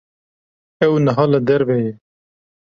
[0.85, 1.93] Ew niha li derve ye.